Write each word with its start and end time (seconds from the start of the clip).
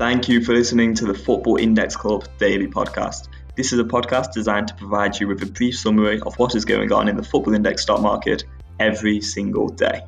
Thank 0.00 0.30
you 0.30 0.42
for 0.42 0.54
listening 0.54 0.94
to 0.94 1.04
the 1.04 1.12
Football 1.12 1.56
Index 1.56 1.94
Club 1.94 2.26
Daily 2.38 2.66
Podcast. 2.66 3.28
This 3.54 3.70
is 3.70 3.78
a 3.78 3.84
podcast 3.84 4.32
designed 4.32 4.68
to 4.68 4.74
provide 4.74 5.20
you 5.20 5.28
with 5.28 5.42
a 5.42 5.46
brief 5.46 5.78
summary 5.78 6.18
of 6.22 6.34
what 6.38 6.54
is 6.54 6.64
going 6.64 6.90
on 6.90 7.06
in 7.06 7.16
the 7.16 7.22
Football 7.22 7.52
Index 7.52 7.82
stock 7.82 8.00
market 8.00 8.44
every 8.78 9.20
single 9.20 9.68
day. 9.68 10.00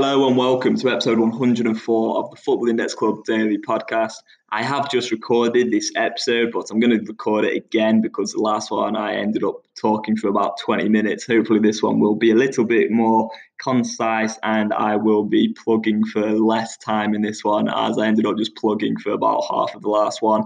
Hello 0.00 0.28
and 0.28 0.36
welcome 0.36 0.76
to 0.76 0.90
episode 0.90 1.18
104 1.18 2.18
of 2.18 2.30
the 2.30 2.36
Football 2.36 2.68
Index 2.68 2.94
Club 2.94 3.24
Daily 3.24 3.58
Podcast. 3.58 4.12
I 4.50 4.62
have 4.62 4.88
just 4.88 5.10
recorded 5.10 5.72
this 5.72 5.90
episode, 5.96 6.52
but 6.52 6.70
I'm 6.70 6.78
going 6.78 6.96
to 6.96 7.04
record 7.04 7.44
it 7.44 7.56
again 7.56 8.00
because 8.00 8.32
the 8.32 8.40
last 8.40 8.70
one 8.70 8.94
I 8.94 9.16
ended 9.16 9.42
up 9.42 9.56
talking 9.74 10.16
for 10.16 10.28
about 10.28 10.56
20 10.60 10.88
minutes. 10.88 11.26
Hopefully, 11.26 11.58
this 11.58 11.82
one 11.82 11.98
will 11.98 12.14
be 12.14 12.30
a 12.30 12.36
little 12.36 12.64
bit 12.64 12.92
more 12.92 13.28
concise 13.60 14.38
and 14.44 14.72
I 14.72 14.94
will 14.94 15.24
be 15.24 15.52
plugging 15.64 16.04
for 16.04 16.30
less 16.30 16.76
time 16.76 17.12
in 17.12 17.22
this 17.22 17.42
one 17.42 17.68
as 17.68 17.98
I 17.98 18.06
ended 18.06 18.24
up 18.24 18.36
just 18.38 18.54
plugging 18.54 18.96
for 18.98 19.10
about 19.10 19.46
half 19.50 19.74
of 19.74 19.82
the 19.82 19.88
last 19.88 20.22
one, 20.22 20.44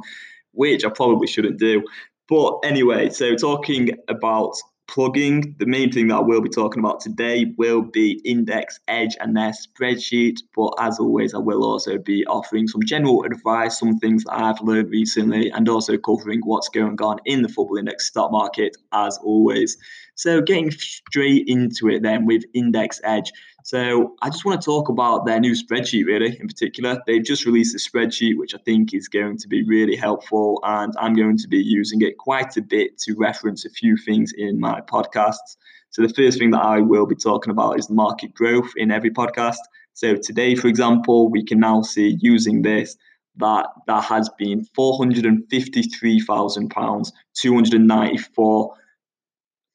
which 0.53 0.83
I 0.83 0.89
probably 0.89 1.27
shouldn't 1.27 1.59
do. 1.59 1.85
But 2.27 2.61
anyway, 2.65 3.11
so 3.11 3.35
talking 3.35 3.99
about 4.09 4.55
plugging. 4.89 5.55
The 5.59 5.67
main 5.67 5.91
thing 5.91 6.09
that 6.09 6.17
I 6.17 6.21
will 6.21 6.41
be 6.41 6.49
talking 6.49 6.81
about 6.81 7.01
today 7.01 7.53
will 7.57 7.83
be 7.83 8.21
Index 8.25 8.81
Edge 8.89 9.17
and 9.21 9.37
their 9.37 9.53
spreadsheet. 9.53 10.39
But 10.55 10.75
as 10.79 10.99
always, 10.99 11.35
I 11.35 11.39
will 11.39 11.65
also 11.65 11.99
be 11.99 12.27
offering 12.27 12.69
some 12.69 12.83
general 12.85 13.25
advice, 13.25 13.79
some 13.79 13.99
things 13.99 14.25
that 14.25 14.35
I've 14.35 14.61
learned 14.61 14.91
recently, 14.91 15.51
and 15.51 15.69
also 15.69 15.97
covering 15.97 16.41
what's 16.45 16.69
going 16.69 17.01
on 17.01 17.19
in 17.25 17.43
the 17.43 17.49
Football 17.49 17.79
Index 17.79 18.07
stock 18.09 18.31
market, 18.33 18.77
as 18.93 19.19
always. 19.23 19.77
So, 20.15 20.41
getting 20.43 20.71
straight 20.71 21.45
into 21.47 21.89
it 21.89 22.03
then 22.03 22.27
with 22.27 22.43
Index 22.55 23.01
Edge. 23.03 23.33
So, 23.65 24.17
I 24.23 24.29
just 24.29 24.45
want 24.45 24.61
to 24.61 24.65
talk 24.65 24.89
about 24.89 25.25
their 25.25 25.39
new 25.39 25.53
spreadsheet, 25.53 26.05
really, 26.05 26.37
in 26.41 26.49
particular. 26.49 27.01
They've 27.07 27.23
just 27.23 27.47
released 27.47 27.77
a 27.77 27.79
spreadsheet, 27.79 28.37
which 28.37 28.57
I 28.57 28.59
think 28.59 28.93
is 28.93 29.07
going 29.09 29.39
to 29.39 29.47
be 29.47 29.63
really 29.63 29.95
helpful, 29.95 30.59
and 30.65 30.93
I'm 30.99 31.15
going 31.15 31.39
to 31.39 31.47
be 31.47 31.59
using 31.59 32.03
it 32.03 32.19
quite 32.19 32.57
a 32.57 32.63
bit 32.63 32.99
to 32.99 33.15
reference 33.15 33.65
a 33.65 33.71
few 33.71 33.97
things 33.97 34.33
in 34.37 34.59
my 34.59 34.81
podcasts. 34.81 35.59
So, 35.91 36.03
the 36.03 36.13
first 36.13 36.39
thing 36.39 36.51
that 36.51 36.63
I 36.63 36.81
will 36.81 37.07
be 37.07 37.15
talking 37.15 37.53
about 37.53 37.79
is 37.79 37.89
market 37.89 38.35
growth 38.35 38.73
in 38.77 38.91
every 38.91 39.11
podcast. 39.11 39.59
So, 39.95 40.17
today, 40.17 40.57
for 40.57 40.67
example, 40.67 41.31
we 41.31 41.45
can 41.45 41.61
now 41.61 41.83
see 41.83 42.19
using 42.21 42.63
this 42.63 42.97
that 43.37 43.69
that 43.87 44.03
has 44.05 44.29
been 44.39 44.67
£453,000, 44.77 47.13
294 47.35 48.75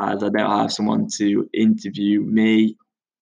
as 0.00 0.22
I 0.22 0.28
don't 0.28 0.50
have 0.50 0.72
someone 0.72 1.08
to 1.16 1.50
interview 1.52 2.20
me, 2.22 2.76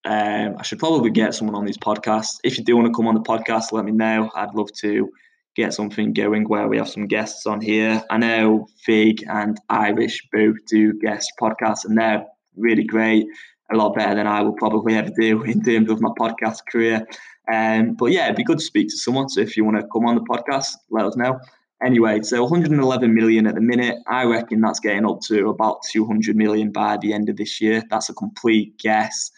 um, 0.04 0.56
I 0.58 0.62
should 0.62 0.78
probably 0.78 1.10
get 1.10 1.34
someone 1.34 1.56
on 1.56 1.64
these 1.64 1.78
podcasts. 1.78 2.36
If 2.44 2.58
you 2.58 2.64
do 2.64 2.76
want 2.76 2.86
to 2.86 2.94
come 2.94 3.08
on 3.08 3.14
the 3.14 3.20
podcast, 3.20 3.72
let 3.72 3.84
me 3.84 3.90
know. 3.90 4.30
I'd 4.36 4.54
love 4.54 4.70
to 4.80 5.10
get 5.56 5.72
something 5.72 6.12
going 6.12 6.44
where 6.48 6.68
we 6.68 6.76
have 6.76 6.88
some 6.88 7.06
guests 7.06 7.46
on 7.46 7.60
here. 7.60 8.02
I 8.10 8.18
know 8.18 8.68
Fig 8.84 9.24
and 9.28 9.58
Irish 9.70 10.22
both 10.30 10.56
do 10.66 10.92
guest 11.00 11.32
podcasts, 11.40 11.84
and 11.84 11.98
they're 11.98 12.26
really 12.56 12.84
great, 12.84 13.26
a 13.72 13.76
lot 13.76 13.94
better 13.94 14.14
than 14.14 14.26
I 14.26 14.42
will 14.42 14.52
probably 14.52 14.94
ever 14.94 15.10
do 15.18 15.42
in 15.44 15.62
terms 15.62 15.90
of 15.90 16.00
my 16.00 16.10
podcast 16.18 16.60
career. 16.70 17.06
Um, 17.52 17.94
but 17.94 18.06
yeah, 18.06 18.26
it'd 18.26 18.36
be 18.36 18.44
good 18.44 18.58
to 18.58 18.64
speak 18.64 18.88
to 18.88 18.96
someone. 18.96 19.28
So 19.28 19.40
if 19.40 19.56
you 19.56 19.64
want 19.64 19.78
to 19.78 19.86
come 19.92 20.04
on 20.04 20.16
the 20.16 20.20
podcast, 20.22 20.74
let 20.90 21.06
us 21.06 21.16
know. 21.16 21.38
Anyway, 21.82 22.22
so 22.22 22.42
111 22.42 23.14
million 23.14 23.46
at 23.46 23.54
the 23.54 23.60
minute. 23.60 23.98
I 24.06 24.24
reckon 24.24 24.60
that's 24.60 24.80
getting 24.80 25.06
up 25.06 25.20
to 25.22 25.48
about 25.48 25.80
200 25.90 26.34
million 26.34 26.70
by 26.72 26.96
the 26.96 27.12
end 27.12 27.28
of 27.28 27.36
this 27.36 27.60
year. 27.60 27.82
That's 27.90 28.08
a 28.08 28.14
complete 28.14 28.78
guess, 28.78 29.30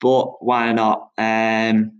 but 0.00 0.44
why 0.44 0.72
not? 0.72 1.10
Um, 1.16 1.92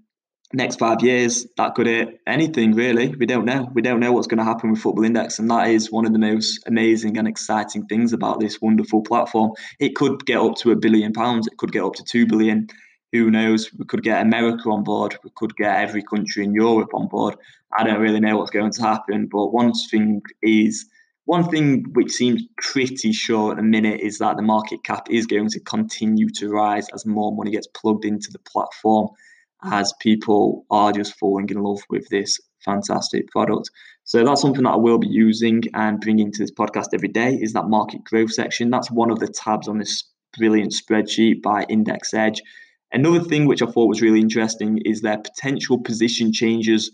next 0.53 0.79
five 0.79 1.03
years, 1.03 1.47
that 1.57 1.75
could 1.75 1.87
hit 1.87 2.21
anything 2.27 2.73
really. 2.73 3.09
We 3.09 3.27
don't 3.27 3.45
know. 3.45 3.69
We 3.75 3.83
don't 3.83 4.01
know 4.01 4.13
what's 4.13 4.27
going 4.27 4.39
to 4.39 4.45
happen 4.45 4.71
with 4.71 4.81
Football 4.81 5.05
Index, 5.05 5.39
and 5.39 5.51
that 5.51 5.69
is 5.69 5.91
one 5.91 6.07
of 6.07 6.13
the 6.13 6.19
most 6.19 6.61
amazing 6.67 7.19
and 7.19 7.27
exciting 7.27 7.87
things 7.87 8.13
about 8.13 8.41
this 8.41 8.61
wonderful 8.61 9.03
platform. 9.03 9.53
It 9.81 9.97
could 9.97 10.25
get 10.27 10.39
up 10.39 10.57
to 10.57 10.71
a 10.71 10.77
billion 10.77 11.13
pounds. 11.13 11.47
It 11.47 11.57
could 11.57 11.73
get 11.73 11.83
up 11.83 11.95
to 11.95 12.05
two 12.05 12.27
billion. 12.27 12.69
Who 13.13 13.31
knows? 13.31 13.73
We 13.73 13.85
could 13.85 14.03
get 14.03 14.23
America 14.23 14.69
on 14.71 14.85
board. 14.85 15.17
We 15.25 15.31
could 15.35 15.57
get 15.57 15.77
every 15.77 16.03
country 16.03 16.45
in 16.45 16.55
Europe 16.55 16.91
on 16.95 17.09
board. 17.09 17.37
I 17.77 17.85
don't 17.85 18.01
really 18.01 18.21
know 18.21 18.37
what's 18.37 18.51
going 18.51 18.73
to 18.73 18.83
happen, 18.83 19.29
but 19.31 19.49
one 19.49 19.73
thing 19.73 20.23
is. 20.43 20.87
One 21.29 21.51
thing 21.51 21.87
which 21.95 22.13
seems 22.13 22.45
pretty 22.57 23.11
sure 23.11 23.51
at 23.51 23.57
the 23.57 23.63
minute 23.65 24.01
is 24.01 24.19
that 24.19 24.37
the 24.37 24.45
market 24.45 24.85
cap 24.85 25.09
is 25.11 25.27
going 25.27 25.49
to 25.49 25.59
continue 25.59 26.29
to 26.37 26.49
rise 26.49 26.87
as 26.95 27.05
more 27.05 27.35
money 27.35 27.51
gets 27.51 27.67
plugged 27.67 28.05
into 28.05 28.31
the 28.31 28.39
platform 28.39 29.09
as 29.63 29.93
people 30.01 30.65
are 30.71 30.93
just 30.93 31.19
falling 31.19 31.49
in 31.49 31.63
love 31.63 31.81
with 31.91 32.09
this 32.09 32.39
fantastic 32.65 33.29
product. 33.29 33.71
So 34.05 34.25
that's 34.25 34.41
something 34.41 34.65
that 34.65 34.71
I 34.71 34.77
will 34.77 34.99
be 34.99 35.09
using 35.09 35.63
and 35.75 36.01
bringing 36.01 36.31
to 36.33 36.39
this 36.39 36.53
podcast 36.53 36.89
every 36.93 37.09
day 37.09 37.35
is 37.35 37.53
that 37.55 37.69
market 37.69 38.05
growth 38.05 38.33
section. 38.33 38.71
That's 38.71 38.91
one 38.91 39.11
of 39.11 39.19
the 39.19 39.29
tabs 39.29 39.69
on 39.69 39.79
this 39.79 40.05
brilliant 40.39 40.73
spreadsheet 40.73 41.43
by 41.43 41.65
Index 41.69 42.15
Edge. 42.15 42.43
Another 42.93 43.21
thing 43.21 43.47
which 43.47 43.63
I 43.63 43.67
thought 43.67 43.89
was 43.89 44.03
really 44.03 44.21
interesting 44.21 44.79
is 44.85 45.01
their 45.01 45.19
potential 45.19 45.81
position 45.81 46.33
changes 46.33 46.91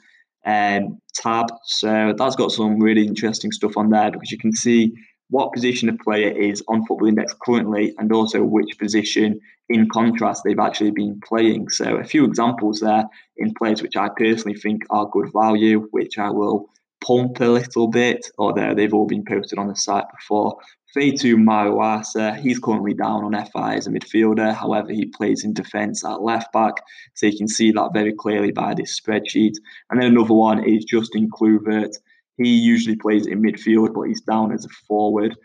um, 0.47 0.99
tab. 1.15 1.47
So 1.65 2.15
that's 2.17 2.37
got 2.37 2.50
some 2.50 2.81
really 2.81 3.06
interesting 3.06 3.53
stuff 3.53 3.77
on 3.77 3.91
there 3.91 4.11
because 4.11 4.31
you 4.31 4.39
can 4.39 4.53
see 4.53 4.93
what 5.32 5.54
position 5.54 5.88
a 5.88 5.97
player 5.97 6.28
is 6.28 6.62
on 6.69 6.84
Football 6.84 7.09
Index 7.09 7.34
currently 7.43 7.94
and 7.97 8.12
also 8.12 8.44
which 8.44 8.78
position 8.78 9.41
in 9.70 9.88
contrast 9.88 10.43
they've 10.44 10.59
actually 10.59 10.91
been 10.91 11.19
playing. 11.26 11.70
So 11.70 11.97
a 11.97 12.04
few 12.04 12.26
examples 12.26 12.81
there 12.81 13.09
in 13.38 13.54
players 13.54 13.81
which 13.81 13.97
I 13.97 14.10
personally 14.15 14.59
think 14.59 14.82
are 14.91 15.09
good 15.09 15.32
value, 15.32 15.88
which 15.91 16.19
I 16.19 16.28
will 16.28 16.69
pump 17.03 17.41
a 17.41 17.47
little 17.47 17.88
bit, 17.88 18.26
or 18.37 18.53
they've 18.53 18.93
all 18.93 19.06
been 19.06 19.25
posted 19.25 19.59
on 19.59 19.69
the 19.69 19.75
site 19.75 20.04
before. 20.15 20.59
Faitout 20.94 21.43
Maouassa, 21.43 22.38
he's 22.38 22.59
currently 22.59 22.93
down 22.93 23.25
on 23.25 23.47
FI 23.47 23.76
as 23.76 23.87
a 23.87 23.91
midfielder. 23.91 24.54
However, 24.54 24.93
he 24.93 25.06
plays 25.06 25.44
in 25.44 25.54
defence 25.54 26.04
at 26.04 26.20
left 26.20 26.53
back. 26.53 26.75
So 27.14 27.25
you 27.25 27.38
can 27.38 27.49
see 27.49 27.72
that 27.72 27.94
very 27.94 28.12
clearly 28.12 28.53
by 28.53 28.75
this 28.75 29.00
spreadsheet. 29.00 29.54
And 29.88 29.99
then 29.99 30.12
another 30.12 30.34
one 30.34 30.62
is 30.62 30.84
Justin 30.84 31.31
Kluivert. 31.31 31.94
He 32.37 32.48
usually 32.48 32.97
plays 32.97 33.26
in 33.26 33.43
midfield, 33.43 33.94
but 33.94 34.03
he's 34.03 34.22
down 34.22 34.53
as 34.53 34.65
a 34.65 34.69
forward. 34.88 35.37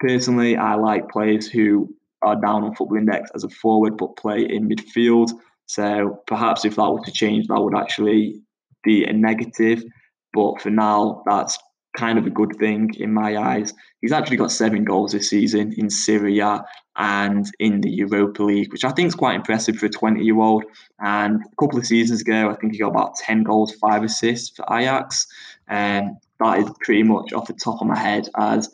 Personally, 0.00 0.56
I 0.56 0.74
like 0.74 1.08
players 1.08 1.48
who 1.48 1.94
are 2.22 2.40
down 2.40 2.64
on 2.64 2.74
Football 2.74 2.98
Index 2.98 3.30
as 3.34 3.44
a 3.44 3.48
forward 3.48 3.96
but 3.96 4.16
play 4.16 4.42
in 4.42 4.68
midfield. 4.68 5.30
So 5.66 6.22
perhaps 6.26 6.64
if 6.64 6.76
that 6.76 6.90
were 6.90 7.04
to 7.04 7.12
change, 7.12 7.46
that 7.48 7.60
would 7.60 7.76
actually 7.76 8.42
be 8.82 9.04
a 9.04 9.12
negative. 9.12 9.84
But 10.32 10.60
for 10.60 10.70
now, 10.70 11.22
that's 11.26 11.58
kind 11.96 12.18
of 12.18 12.26
a 12.26 12.30
good 12.30 12.56
thing 12.58 12.90
in 12.98 13.12
my 13.12 13.36
eyes. 13.36 13.72
He's 14.00 14.12
actually 14.12 14.38
got 14.38 14.50
seven 14.50 14.84
goals 14.84 15.12
this 15.12 15.28
season 15.28 15.74
in 15.76 15.90
Serie 15.90 16.40
A 16.40 16.64
and 16.96 17.46
in 17.58 17.80
the 17.80 17.90
Europa 17.90 18.42
League, 18.42 18.72
which 18.72 18.84
I 18.84 18.90
think 18.90 19.08
is 19.08 19.14
quite 19.14 19.36
impressive 19.36 19.76
for 19.76 19.86
a 19.86 19.90
20 19.90 20.22
year 20.22 20.38
old. 20.38 20.64
And 21.00 21.40
a 21.40 21.56
couple 21.62 21.78
of 21.78 21.86
seasons 21.86 22.22
ago, 22.22 22.50
I 22.50 22.54
think 22.56 22.72
he 22.72 22.78
got 22.78 22.88
about 22.88 23.16
10 23.16 23.42
goals, 23.42 23.74
five 23.74 24.02
assists 24.02 24.56
for 24.56 24.64
Ajax. 24.74 25.26
Um, 25.68 26.18
that 26.40 26.58
is 26.58 26.70
pretty 26.80 27.02
much 27.02 27.32
off 27.32 27.46
the 27.46 27.54
top 27.54 27.80
of 27.80 27.86
my 27.86 27.98
head 27.98 28.28
as 28.36 28.68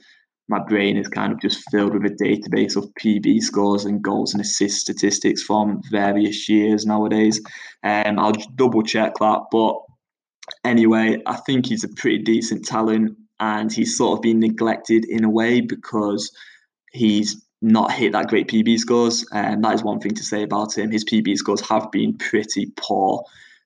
my 0.48 0.58
brain 0.58 0.96
is 0.96 1.08
kind 1.08 1.32
of 1.32 1.40
just 1.40 1.62
filled 1.70 1.92
with 1.92 2.10
a 2.10 2.14
database 2.14 2.74
of 2.76 2.90
PB 2.94 3.42
scores 3.42 3.84
and 3.84 4.02
goals 4.02 4.32
and 4.32 4.40
assist 4.40 4.80
statistics 4.80 5.42
from 5.42 5.82
various 5.90 6.48
years 6.48 6.86
nowadays. 6.86 7.40
Um, 7.82 8.18
I'll 8.18 8.32
double 8.54 8.82
check 8.82 9.14
that. 9.20 9.42
But 9.52 9.76
anyway, 10.64 11.22
I 11.26 11.36
think 11.36 11.66
he's 11.66 11.84
a 11.84 11.88
pretty 11.88 12.18
decent 12.18 12.64
talent 12.64 13.18
and 13.38 13.70
he's 13.70 13.96
sort 13.96 14.18
of 14.18 14.22
been 14.22 14.40
neglected 14.40 15.04
in 15.04 15.24
a 15.24 15.30
way 15.30 15.60
because 15.60 16.34
he's 16.92 17.44
not 17.60 17.92
hit 17.92 18.12
that 18.12 18.28
great 18.28 18.48
PB 18.48 18.78
scores. 18.78 19.26
And 19.32 19.62
that 19.64 19.74
is 19.74 19.84
one 19.84 20.00
thing 20.00 20.14
to 20.14 20.24
say 20.24 20.42
about 20.42 20.76
him. 20.76 20.90
His 20.90 21.04
PB 21.04 21.36
scores 21.36 21.60
have 21.68 21.90
been 21.90 22.16
pretty 22.16 22.72
poor. 22.76 23.22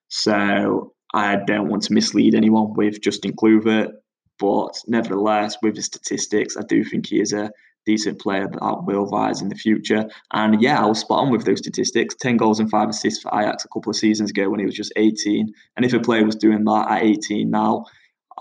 So 0.09 0.95
I 1.13 1.37
don't 1.37 1.69
want 1.69 1.83
to 1.85 1.93
mislead 1.93 2.35
anyone 2.35 2.73
with 2.75 3.01
Justin 3.01 3.33
Kluivert. 3.35 3.91
But 4.39 4.81
nevertheless, 4.89 5.57
with 5.63 5.77
his 5.77 5.87
statistics, 5.87 6.57
I 6.57 6.63
do 6.63 6.85
think 6.85 7.07
he 7.07 7.21
is 7.21 7.33
a 7.33 7.51
decent 7.85 8.21
player 8.21 8.49
that 8.49 8.83
will 8.85 9.07
rise 9.07 9.43
in 9.43 9.49
the 9.49 9.55
future. 9.55 10.09
And 10.33 10.61
yeah, 10.61 10.83
I 10.83 10.87
was 10.87 11.01
spot 11.01 11.21
on 11.21 11.31
with 11.31 11.45
those 11.45 11.59
statistics 11.59 12.15
10 12.17 12.37
goals 12.37 12.61
and 12.61 12.71
five 12.71 12.89
assists 12.89 13.23
for 13.23 13.31
Ajax 13.33 13.65
a 13.65 13.69
couple 13.69 13.91
of 13.91 13.97
seasons 13.97 14.31
ago 14.31 14.49
when 14.49 14.61
he 14.61 14.67
was 14.67 14.75
just 14.75 14.93
18. 14.97 15.53
And 15.77 15.85
if 15.85 15.93
a 15.93 16.01
player 16.01 16.25
was 16.25 16.37
doing 16.37 16.65
that 16.65 16.91
at 16.91 17.03
18 17.03 17.51
now, 17.51 17.85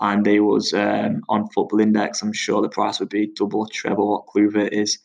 and 0.00 0.24
they 0.24 0.40
was 0.40 0.72
um, 0.72 1.22
on 1.28 1.48
Football 1.50 1.80
Index, 1.80 2.22
I'm 2.22 2.32
sure 2.32 2.62
the 2.62 2.68
price 2.68 2.98
would 2.98 3.10
be 3.10 3.30
double, 3.36 3.66
treble 3.66 4.10
what 4.10 4.26
Kluivert 4.26 4.72
is. 4.72 4.98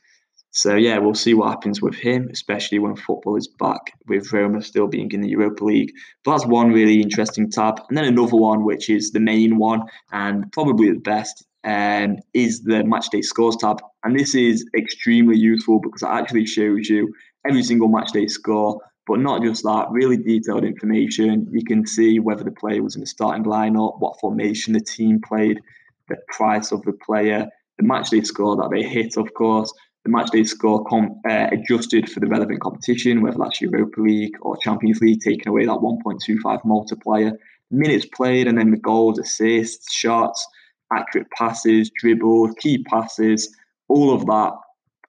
So 0.58 0.74
yeah, 0.74 0.98
we'll 0.98 1.14
see 1.14 1.36
what 1.36 1.50
happens 1.50 1.84
with 1.84 1.94
him, 1.94 2.30
especially 2.34 2.80
when 2.80 2.96
football 2.96 3.36
is 3.36 3.48
back 3.48 3.94
with 4.08 4.34
Roma 4.34 4.64
still 4.64 4.88
being 4.88 5.12
in 5.12 5.22
the 5.22 5.30
Europa 5.30 5.64
League. 5.64 5.94
But 6.24 6.32
that's 6.32 6.48
one 6.48 6.72
really 6.72 7.00
interesting 7.00 7.52
tab. 7.52 7.80
And 7.88 7.96
then 7.96 8.06
another 8.06 8.38
one, 8.38 8.64
which 8.64 8.90
is 8.90 9.12
the 9.12 9.20
main 9.20 9.60
one 9.60 9.84
and 10.12 10.52
probably 10.52 10.90
the 10.90 10.98
best, 10.98 11.46
um, 11.64 12.18
is 12.34 12.64
the 12.64 12.82
matchday 12.82 13.24
scores 13.24 13.56
tab. 13.58 13.84
And 14.04 14.20
this 14.20 14.34
is 14.34 14.68
extremely 14.76 15.38
useful 15.38 15.80
because 15.80 16.02
it 16.02 16.10
actually 16.10 16.48
shows 16.48 16.90
you 16.90 17.14
every 17.48 17.62
single 17.62 17.90
matchday 17.90 18.28
score, 18.28 18.82
but 19.06 19.20
not 19.20 19.44
just 19.44 19.62
that, 19.62 19.92
really 19.92 20.18
detailed 20.18 20.66
information. 20.66 21.48
You 21.52 21.64
can 21.64 21.86
see 21.86 22.18
whether 22.18 22.44
the 22.44 22.52
player 22.52 22.82
was 22.82 22.96
in 22.96 23.02
the 23.02 23.06
starting 23.06 23.46
lineup, 23.46 24.00
what 24.00 24.20
formation 24.20 24.74
the 24.74 24.82
team 24.82 25.22
played, 25.22 25.62
the 26.10 26.18
price 26.30 26.72
of 26.72 26.82
the 26.82 26.94
player, 26.94 27.48
the 27.78 27.84
matchday 27.84 28.26
score 28.26 28.56
that 28.56 28.72
they 28.72 28.82
hit, 28.82 29.18
of 29.18 29.32
course, 29.36 29.72
the 30.08 30.14
matchday 30.14 30.48
score 30.48 30.84
com- 30.86 31.20
uh, 31.30 31.48
adjusted 31.52 32.10
for 32.10 32.20
the 32.20 32.28
relevant 32.28 32.62
competition, 32.62 33.22
whether 33.22 33.38
that's 33.38 33.62
Europa 33.62 34.02
League 34.02 34.36
or 34.42 34.58
Champions 34.58 35.02
League, 35.02 35.20
taking 35.22 35.48
away 35.48 35.66
that 35.66 35.72
1.25 35.72 36.66
multiplier, 36.66 37.34
minutes 37.72 38.06
played, 38.14 38.48
and 38.48 38.58
then 38.58 38.72
the 38.72 38.78
goals, 38.78 39.20
assists, 39.20 39.94
shots, 39.94 40.46
accurate 40.94 41.30
passes, 41.32 41.92
dribbles, 42.00 42.56
key 42.60 42.84
passes, 42.84 43.54
all 43.90 44.14
of 44.14 44.26
that 44.26 44.54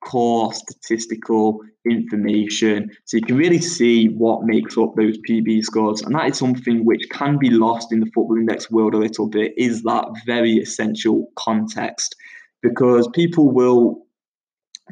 core 0.05 0.53
statistical 0.53 1.61
information. 1.89 2.91
So 3.05 3.17
you 3.17 3.23
can 3.23 3.37
really 3.37 3.61
see 3.61 4.09
what 4.09 4.45
makes 4.45 4.77
up 4.77 4.95
those 4.97 5.19
PB 5.19 5.65
scores. 5.65 6.03
And 6.03 6.15
that 6.15 6.29
is 6.29 6.39
something 6.39 6.85
which 6.85 7.09
can 7.11 7.39
be 7.39 7.51
lost 7.51 7.93
in 7.93 8.01
the 8.01 8.07
football 8.07 8.37
index 8.37 8.71
world 8.71 8.95
a 8.95 8.99
little 8.99 9.29
bit, 9.29 9.53
is 9.57 9.83
that 9.85 10.07
very 10.27 10.55
essential 10.55 11.31
context. 11.37 12.17
Because 12.63 13.09
people 13.15 13.51
will 13.53 14.08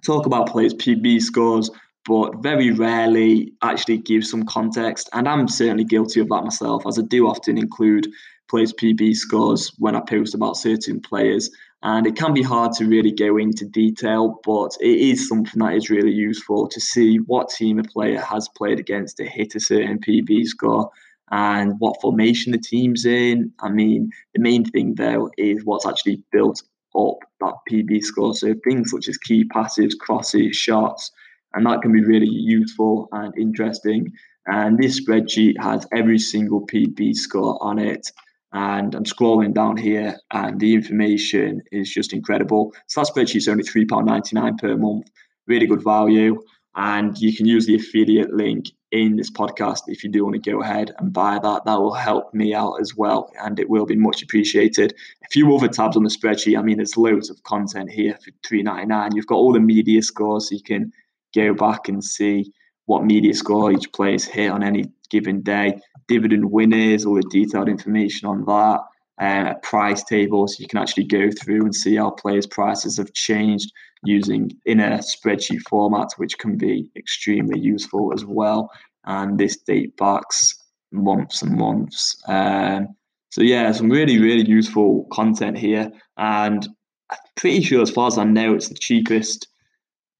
talk 0.04 0.26
about 0.26 0.48
players' 0.48 0.74
PB 0.74 1.22
scores, 1.22 1.70
but 2.04 2.42
very 2.42 2.70
rarely 2.70 3.52
actually 3.62 3.98
give 3.98 4.24
some 4.24 4.44
context. 4.46 5.08
And 5.12 5.28
I'm 5.28 5.48
certainly 5.48 5.84
guilty 5.84 6.20
of 6.20 6.28
that 6.28 6.44
myself, 6.44 6.86
as 6.86 6.98
I 6.98 7.02
do 7.02 7.26
often 7.28 7.58
include 7.58 8.08
players' 8.48 8.72
PB 8.72 9.16
scores 9.16 9.72
when 9.78 9.96
I 9.96 10.00
post 10.00 10.34
about 10.34 10.56
certain 10.56 11.00
players. 11.00 11.50
And 11.82 12.06
it 12.06 12.16
can 12.16 12.32
be 12.32 12.42
hard 12.42 12.72
to 12.74 12.86
really 12.86 13.12
go 13.12 13.36
into 13.36 13.64
detail, 13.64 14.40
but 14.44 14.76
it 14.80 14.98
is 14.98 15.28
something 15.28 15.60
that 15.60 15.74
is 15.74 15.90
really 15.90 16.12
useful 16.12 16.68
to 16.68 16.80
see 16.80 17.18
what 17.18 17.50
team 17.50 17.78
a 17.78 17.82
player 17.82 18.20
has 18.20 18.48
played 18.56 18.80
against 18.80 19.18
to 19.18 19.24
hit 19.24 19.54
a 19.54 19.60
certain 19.60 19.98
PB 19.98 20.46
score 20.46 20.90
and 21.30 21.74
what 21.78 22.00
formation 22.00 22.52
the 22.52 22.58
team's 22.58 23.04
in. 23.04 23.52
I 23.60 23.68
mean, 23.68 24.10
the 24.34 24.40
main 24.40 24.64
thing 24.64 24.94
though 24.94 25.30
is 25.36 25.64
what's 25.64 25.86
actually 25.86 26.22
built 26.32 26.62
up 26.96 27.18
that 27.40 27.54
PB 27.70 28.02
score. 28.02 28.34
So 28.34 28.54
things 28.64 28.90
such 28.90 29.08
as 29.08 29.18
key 29.18 29.44
passes, 29.44 29.94
crosses, 29.94 30.56
shots, 30.56 31.10
and 31.54 31.66
that 31.66 31.82
can 31.82 31.92
be 31.92 32.04
really 32.04 32.28
useful 32.28 33.08
and 33.12 33.36
interesting. 33.38 34.12
And 34.46 34.78
this 34.78 35.00
spreadsheet 35.00 35.60
has 35.60 35.86
every 35.92 36.18
single 36.18 36.66
PB 36.66 37.14
score 37.14 37.62
on 37.62 37.78
it. 37.78 38.10
And 38.52 38.94
I'm 38.94 39.04
scrolling 39.04 39.52
down 39.52 39.76
here, 39.76 40.16
and 40.30 40.58
the 40.58 40.74
information 40.74 41.62
is 41.72 41.90
just 41.90 42.12
incredible. 42.12 42.72
So 42.86 43.00
that 43.02 43.12
spreadsheet's 43.12 43.48
only 43.48 43.64
£3.99 43.64 44.58
per 44.58 44.76
month, 44.76 45.10
really 45.46 45.66
good 45.66 45.82
value. 45.82 46.42
And 46.74 47.18
you 47.18 47.36
can 47.36 47.46
use 47.46 47.66
the 47.66 47.74
affiliate 47.74 48.32
link 48.32 48.66
in 49.02 49.16
this 49.16 49.30
podcast 49.30 49.82
if 49.88 50.02
you 50.02 50.10
do 50.10 50.24
want 50.24 50.42
to 50.42 50.50
go 50.50 50.62
ahead 50.62 50.94
and 50.98 51.12
buy 51.12 51.38
that. 51.38 51.64
That 51.64 51.80
will 51.80 51.94
help 51.94 52.32
me 52.32 52.54
out 52.54 52.76
as 52.80 52.96
well, 52.96 53.30
and 53.40 53.58
it 53.58 53.68
will 53.68 53.86
be 53.86 53.96
much 53.96 54.22
appreciated. 54.22 54.94
A 55.24 55.28
few 55.30 55.54
other 55.54 55.68
tabs 55.68 55.96
on 55.96 56.04
the 56.04 56.10
spreadsheet. 56.10 56.58
I 56.58 56.62
mean, 56.62 56.76
there's 56.78 56.96
loads 56.96 57.30
of 57.30 57.42
content 57.42 57.90
here 57.90 58.18
for 58.24 58.30
three 58.46 58.62
ninety 58.62 58.86
nine. 58.86 59.14
You've 59.14 59.26
got 59.26 59.36
all 59.36 59.52
the 59.52 59.60
media 59.60 60.02
scores, 60.02 60.48
so 60.48 60.54
you 60.54 60.62
can 60.62 60.92
go 61.34 61.54
back 61.54 61.88
and 61.88 62.02
see 62.02 62.52
what 62.86 63.04
media 63.04 63.34
score 63.34 63.72
each 63.72 63.92
player's 63.92 64.24
hit 64.24 64.50
on 64.50 64.62
any 64.62 64.84
given 65.10 65.42
day. 65.42 65.78
Dividend 66.08 66.50
winners, 66.50 67.04
all 67.04 67.16
the 67.16 67.22
detailed 67.30 67.68
information 67.68 68.28
on 68.28 68.44
that. 68.44 68.80
Uh, 69.18 69.52
a 69.52 69.58
price 69.66 70.04
table, 70.04 70.46
so 70.46 70.56
you 70.58 70.68
can 70.68 70.78
actually 70.78 71.04
go 71.04 71.30
through 71.30 71.62
and 71.62 71.74
see 71.74 71.96
how 71.96 72.10
players' 72.10 72.46
prices 72.46 72.98
have 72.98 73.12
changed 73.14 73.72
using 74.04 74.50
in 74.66 74.78
a 74.78 74.98
spreadsheet 74.98 75.62
format, 75.70 76.08
which 76.18 76.36
can 76.36 76.58
be 76.58 76.90
extremely 76.96 77.58
useful 77.58 78.12
as 78.12 78.26
well. 78.26 78.70
And 79.04 79.38
this 79.38 79.56
date 79.56 79.96
backs 79.96 80.54
months 80.92 81.40
and 81.40 81.56
months. 81.56 82.22
Um, 82.28 82.88
so 83.30 83.42
yeah, 83.42 83.72
some 83.72 83.90
really 83.90 84.18
really 84.18 84.46
useful 84.46 85.06
content 85.12 85.56
here, 85.56 85.90
and 86.16 86.68
I'm 87.10 87.18
pretty 87.36 87.62
sure, 87.62 87.82
as 87.82 87.90
far 87.90 88.08
as 88.08 88.18
I 88.18 88.24
know, 88.24 88.54
it's 88.54 88.68
the 88.68 88.74
cheapest 88.74 89.48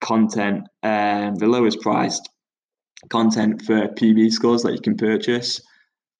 content, 0.00 0.68
um, 0.82 1.34
the 1.36 1.46
lowest 1.46 1.80
priced 1.80 2.28
content 3.10 3.62
for 3.62 3.88
PB 3.88 4.32
scores 4.32 4.62
that 4.62 4.72
you 4.72 4.80
can 4.80 4.96
purchase, 4.96 5.60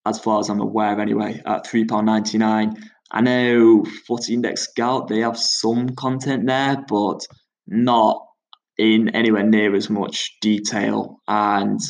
as 0.06 0.18
far 0.18 0.40
as 0.40 0.48
I'm 0.48 0.60
aware, 0.60 0.98
anyway, 1.00 1.42
at 1.44 1.66
three 1.66 1.84
pound 1.84 2.06
ninety 2.06 2.38
nine. 2.38 2.76
I 3.10 3.20
know 3.20 3.84
Footy 4.06 4.34
Index 4.34 4.62
Scout 4.62 5.08
they 5.08 5.20
have 5.20 5.38
some 5.38 5.90
content 5.90 6.46
there, 6.46 6.84
but 6.88 7.26
not 7.66 8.24
in 8.78 9.08
anywhere 9.10 9.44
near 9.44 9.74
as 9.74 9.90
much 9.90 10.36
detail 10.40 11.20
and 11.28 11.80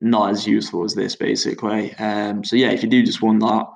not 0.00 0.30
as 0.30 0.46
useful 0.46 0.84
as 0.84 0.94
this 0.94 1.16
basically. 1.16 1.94
Um, 1.94 2.44
so 2.44 2.56
yeah, 2.56 2.70
if 2.70 2.82
you 2.82 2.88
do 2.88 3.04
just 3.04 3.22
want 3.22 3.40
that 3.40 3.66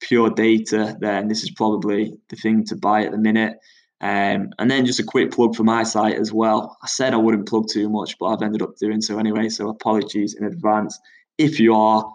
pure 0.00 0.30
data, 0.30 0.96
then 1.00 1.28
this 1.28 1.42
is 1.42 1.50
probably 1.50 2.14
the 2.30 2.36
thing 2.36 2.64
to 2.66 2.76
buy 2.76 3.04
at 3.04 3.12
the 3.12 3.18
minute. 3.18 3.58
Um, 4.00 4.50
and 4.58 4.70
then 4.70 4.86
just 4.86 5.00
a 5.00 5.04
quick 5.04 5.32
plug 5.32 5.56
for 5.56 5.64
my 5.64 5.82
site 5.82 6.16
as 6.18 6.32
well. 6.32 6.76
I 6.82 6.86
said 6.86 7.14
I 7.14 7.16
wouldn't 7.16 7.48
plug 7.48 7.66
too 7.68 7.88
much, 7.88 8.16
but 8.18 8.26
I've 8.26 8.42
ended 8.42 8.62
up 8.62 8.76
doing 8.76 9.00
so 9.00 9.18
anyway. 9.18 9.48
So 9.48 9.68
apologies 9.68 10.34
in 10.34 10.44
advance 10.44 10.98
if 11.36 11.58
you 11.58 11.74
are 11.74 12.08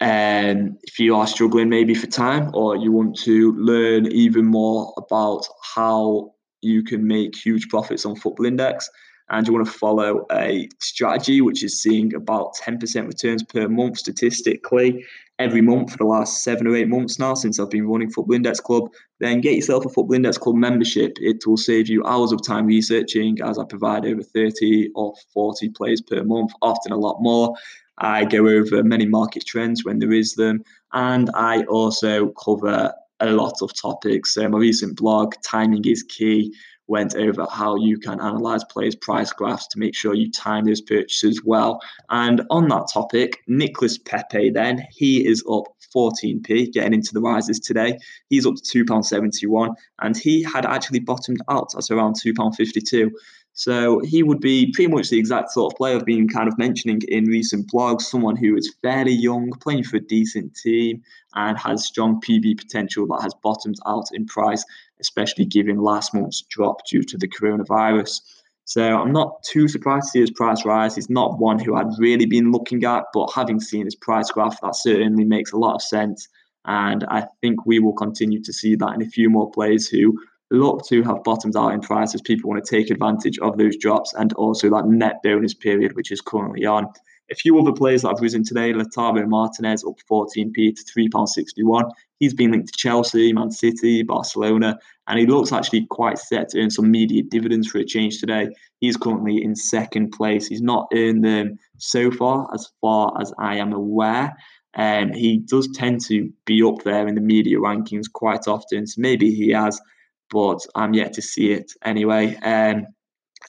um, 0.00 0.78
if 0.82 0.98
you 0.98 1.16
are 1.16 1.26
struggling 1.26 1.68
maybe 1.68 1.94
for 1.94 2.06
time 2.06 2.50
or 2.54 2.76
you 2.76 2.92
want 2.92 3.16
to 3.20 3.52
learn 3.52 4.06
even 4.12 4.44
more 4.44 4.92
about 4.98 5.46
how 5.74 6.34
you 6.60 6.82
can 6.82 7.06
make 7.06 7.34
huge 7.34 7.68
profits 7.68 8.04
on 8.04 8.16
Football 8.16 8.46
Index 8.46 8.90
and 9.28 9.46
you 9.46 9.52
want 9.52 9.66
to 9.66 9.72
follow 9.72 10.26
a 10.30 10.68
strategy 10.80 11.40
which 11.40 11.64
is 11.64 11.82
seeing 11.82 12.14
about 12.14 12.54
10% 12.56 13.06
returns 13.06 13.42
per 13.42 13.68
month 13.68 13.98
statistically 13.98 15.04
every 15.38 15.60
month 15.60 15.92
for 15.92 15.98
the 15.98 16.04
last 16.04 16.42
seven 16.42 16.66
or 16.66 16.76
eight 16.76 16.88
months 16.88 17.18
now 17.18 17.34
since 17.34 17.58
I've 17.58 17.70
been 17.70 17.86
running 17.86 18.10
Football 18.10 18.36
Index 18.36 18.60
Club, 18.60 18.90
then 19.20 19.40
get 19.40 19.54
yourself 19.54 19.84
a 19.84 19.88
Football 19.88 20.14
Index 20.14 20.38
Club 20.38 20.56
membership. 20.56 21.16
It 21.20 21.46
will 21.46 21.56
save 21.56 21.88
you 21.88 22.04
hours 22.04 22.32
of 22.32 22.42
time 22.46 22.66
researching 22.66 23.38
as 23.42 23.58
I 23.58 23.64
provide 23.64 24.06
over 24.06 24.22
30 24.22 24.90
or 24.94 25.14
40 25.34 25.70
plays 25.70 26.00
per 26.00 26.22
month, 26.22 26.52
often 26.62 26.92
a 26.92 26.96
lot 26.96 27.20
more. 27.20 27.54
I 27.98 28.24
go 28.24 28.46
over 28.46 28.82
many 28.82 29.06
market 29.06 29.46
trends 29.46 29.84
when 29.84 29.98
there 29.98 30.12
is 30.12 30.34
them, 30.34 30.62
and 30.92 31.30
I 31.34 31.64
also 31.64 32.28
cover 32.30 32.92
a 33.20 33.30
lot 33.30 33.62
of 33.62 33.74
topics. 33.74 34.34
So 34.34 34.48
my 34.48 34.58
recent 34.58 34.96
blog, 34.96 35.34
Timing 35.42 35.84
is 35.86 36.02
Key, 36.02 36.54
went 36.88 37.16
over 37.16 37.46
how 37.50 37.76
you 37.76 37.98
can 37.98 38.20
analyze 38.20 38.62
players' 38.64 38.94
price 38.94 39.32
graphs 39.32 39.66
to 39.68 39.78
make 39.78 39.94
sure 39.94 40.14
you 40.14 40.30
time 40.30 40.64
those 40.64 40.80
purchases 40.80 41.42
well. 41.44 41.80
And 42.10 42.42
on 42.50 42.68
that 42.68 42.88
topic, 42.92 43.42
Nicholas 43.48 43.98
Pepe, 43.98 44.50
then 44.50 44.86
he 44.90 45.26
is 45.26 45.42
up 45.50 45.64
14p, 45.94 46.72
getting 46.72 46.94
into 46.94 47.14
the 47.14 47.20
rises 47.20 47.58
today. 47.58 47.98
He's 48.28 48.46
up 48.46 48.54
to 48.54 48.84
£2.71, 48.84 49.74
and 50.02 50.16
he 50.16 50.42
had 50.42 50.66
actually 50.66 51.00
bottomed 51.00 51.40
out 51.48 51.74
at 51.76 51.90
around 51.90 52.16
£2.52. 52.24 53.10
So 53.58 54.00
he 54.00 54.22
would 54.22 54.40
be 54.40 54.70
pretty 54.70 54.92
much 54.92 55.08
the 55.08 55.18
exact 55.18 55.50
sort 55.50 55.72
of 55.72 55.78
player 55.78 55.96
I've 55.96 56.04
been 56.04 56.28
kind 56.28 56.46
of 56.46 56.58
mentioning 56.58 57.00
in 57.08 57.24
recent 57.24 57.72
blogs, 57.72 58.02
someone 58.02 58.36
who 58.36 58.54
is 58.54 58.74
fairly 58.82 59.14
young, 59.14 59.50
playing 59.62 59.84
for 59.84 59.96
a 59.96 60.00
decent 60.00 60.54
team, 60.54 61.02
and 61.34 61.58
has 61.58 61.86
strong 61.86 62.20
PB 62.20 62.58
potential 62.58 63.06
that 63.06 63.22
has 63.22 63.32
bottomed 63.42 63.78
out 63.86 64.08
in 64.12 64.26
price, 64.26 64.62
especially 65.00 65.46
given 65.46 65.78
last 65.78 66.12
month's 66.12 66.42
drop 66.42 66.86
due 66.86 67.02
to 67.04 67.16
the 67.16 67.26
coronavirus. 67.26 68.20
So 68.66 68.82
I'm 68.82 69.12
not 69.12 69.42
too 69.42 69.68
surprised 69.68 70.08
to 70.08 70.10
see 70.10 70.20
his 70.20 70.30
price 70.32 70.66
rise. 70.66 70.94
He's 70.94 71.08
not 71.08 71.38
one 71.38 71.58
who 71.58 71.76
I'd 71.76 71.98
really 71.98 72.26
been 72.26 72.52
looking 72.52 72.84
at, 72.84 73.04
but 73.14 73.32
having 73.34 73.58
seen 73.58 73.86
his 73.86 73.94
price 73.94 74.30
graph, 74.30 74.60
that 74.60 74.76
certainly 74.76 75.24
makes 75.24 75.52
a 75.52 75.56
lot 75.56 75.76
of 75.76 75.82
sense. 75.82 76.28
And 76.66 77.04
I 77.08 77.24
think 77.40 77.64
we 77.64 77.78
will 77.78 77.94
continue 77.94 78.42
to 78.42 78.52
see 78.52 78.76
that 78.76 78.94
in 78.94 79.00
a 79.00 79.08
few 79.08 79.30
more 79.30 79.50
players 79.50 79.88
who 79.88 80.18
look 80.50 80.86
to 80.86 81.02
have 81.02 81.24
bottomed 81.24 81.56
out 81.56 81.72
in 81.72 81.80
prices. 81.80 82.20
People 82.20 82.50
want 82.50 82.64
to 82.64 82.70
take 82.70 82.90
advantage 82.90 83.38
of 83.40 83.58
those 83.58 83.76
drops 83.76 84.14
and 84.14 84.32
also 84.34 84.70
that 84.70 84.86
net 84.86 85.22
bonus 85.22 85.54
period, 85.54 85.94
which 85.96 86.12
is 86.12 86.20
currently 86.20 86.64
on. 86.64 86.86
A 87.28 87.34
few 87.34 87.58
other 87.58 87.72
players 87.72 88.02
that 88.02 88.10
have 88.10 88.20
risen 88.20 88.44
today, 88.44 88.72
Lautaro 88.72 89.26
Martinez 89.26 89.84
up 89.84 89.96
14p 90.08 90.54
to 90.54 90.84
£3.61. 90.96 91.90
He's 92.20 92.34
been 92.34 92.52
linked 92.52 92.68
to 92.68 92.78
Chelsea, 92.78 93.32
Man 93.32 93.50
City, 93.50 94.04
Barcelona, 94.04 94.78
and 95.08 95.18
he 95.18 95.26
looks 95.26 95.50
actually 95.50 95.86
quite 95.86 96.18
set 96.18 96.50
to 96.50 96.60
earn 96.60 96.70
some 96.70 96.88
media 96.88 97.24
dividends 97.24 97.66
for 97.66 97.78
a 97.78 97.84
change 97.84 98.20
today. 98.20 98.50
He's 98.78 98.96
currently 98.96 99.42
in 99.42 99.56
second 99.56 100.12
place. 100.12 100.46
He's 100.46 100.62
not 100.62 100.86
earned 100.94 101.24
them 101.24 101.58
so 101.78 102.12
far, 102.12 102.48
as 102.54 102.70
far 102.80 103.12
as 103.20 103.32
I 103.40 103.56
am 103.56 103.72
aware. 103.72 104.36
And 104.74 105.10
um, 105.10 105.16
he 105.16 105.38
does 105.38 105.68
tend 105.74 106.02
to 106.02 106.30
be 106.44 106.62
up 106.62 106.84
there 106.84 107.08
in 107.08 107.16
the 107.16 107.20
media 107.20 107.58
rankings 107.58 108.12
quite 108.12 108.46
often. 108.46 108.86
So 108.86 109.00
maybe 109.00 109.34
he 109.34 109.48
has 109.50 109.80
but 110.30 110.60
I'm 110.74 110.94
yet 110.94 111.12
to 111.14 111.22
see 111.22 111.52
it 111.52 111.72
anyway. 111.84 112.36
Um, 112.36 112.86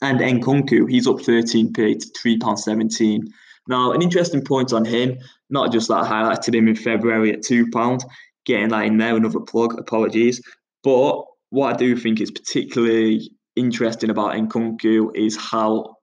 And 0.01 0.19
Nkunku, 0.19 0.89
he's 0.89 1.07
up 1.07 1.17
13p 1.17 1.73
to 1.73 2.07
£3.17. 2.23 3.23
Now, 3.67 3.91
an 3.91 4.01
interesting 4.01 4.43
point 4.43 4.71
on 4.71 4.85
him, 4.85 5.17
not 5.49 5.71
just 5.71 5.87
that 5.87 6.03
I 6.03 6.07
highlighted 6.07 6.55
him 6.55 6.67
in 6.67 6.75
February 6.75 7.33
at 7.33 7.41
£2, 7.41 8.01
getting 8.45 8.69
that 8.69 8.85
in 8.85 8.97
there, 8.97 9.15
another 9.15 9.39
plug, 9.39 9.77
apologies. 9.77 10.41
But 10.83 11.23
what 11.49 11.73
I 11.73 11.77
do 11.77 11.97
think 11.97 12.21
is 12.21 12.31
particularly 12.31 13.29
interesting 13.55 14.09
about 14.09 14.35
Nkunku 14.35 15.15
is 15.15 15.35
how 15.35 15.95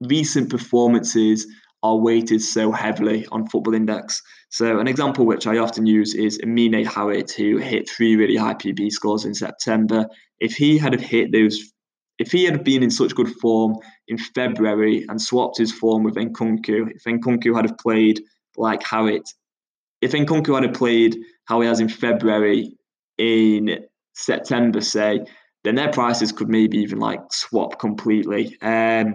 recent 0.00 0.50
performances 0.50 1.46
are 1.86 1.96
weighted 1.96 2.42
so 2.42 2.72
heavily 2.72 3.26
on 3.30 3.46
Football 3.46 3.74
Index. 3.74 4.20
So, 4.48 4.80
an 4.80 4.88
example 4.88 5.24
which 5.24 5.46
I 5.46 5.58
often 5.58 5.86
use 5.86 6.14
is 6.14 6.40
Amine 6.42 6.84
Harit, 6.84 7.32
who 7.32 7.58
hit 7.58 7.88
three 7.88 8.16
really 8.16 8.36
high 8.36 8.54
PB 8.54 8.90
scores 8.90 9.24
in 9.24 9.34
September. 9.34 10.06
If 10.40 10.54
he 10.54 10.78
had 10.78 11.00
hit 11.00 11.30
those, 11.32 11.72
if 12.18 12.32
he 12.32 12.44
had 12.44 12.64
been 12.64 12.82
in 12.82 12.90
such 12.90 13.14
good 13.14 13.32
form 13.40 13.76
in 14.08 14.18
February 14.18 15.04
and 15.08 15.20
swapped 15.20 15.58
his 15.58 15.72
form 15.72 16.02
with 16.02 16.16
Nkunku, 16.16 16.90
if 16.96 17.04
Nkunku 17.04 17.54
had 17.54 17.68
have 17.68 17.78
played 17.78 18.20
like 18.56 18.82
Harit, 18.82 19.26
if 20.00 20.12
Nkunku 20.12 20.60
had 20.60 20.74
played 20.74 21.16
how 21.44 21.60
he 21.60 21.68
has 21.68 21.80
in 21.80 21.88
February 21.88 22.72
in 23.18 23.84
September, 24.14 24.80
say, 24.80 25.20
then 25.62 25.76
their 25.76 25.90
prices 25.92 26.32
could 26.32 26.48
maybe 26.48 26.78
even 26.78 26.98
like 26.98 27.20
swap 27.30 27.78
completely. 27.78 28.56
Um, 28.60 29.14